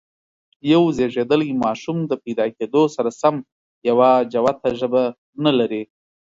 [0.71, 3.35] یو زېږيدلی ماشوم د پیدا کېدو سره سم
[3.89, 5.03] یوه جوته ژبه
[5.43, 5.83] نه لري.